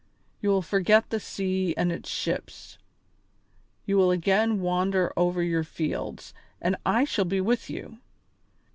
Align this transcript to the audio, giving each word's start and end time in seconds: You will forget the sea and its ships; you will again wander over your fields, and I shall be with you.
You 0.41 0.49
will 0.49 0.63
forget 0.63 1.11
the 1.11 1.19
sea 1.19 1.75
and 1.77 1.91
its 1.91 2.09
ships; 2.09 2.79
you 3.85 3.97
will 3.97 4.09
again 4.09 4.59
wander 4.59 5.13
over 5.15 5.43
your 5.43 5.63
fields, 5.63 6.33
and 6.59 6.75
I 6.83 7.03
shall 7.05 7.25
be 7.25 7.39
with 7.39 7.69
you. 7.69 7.99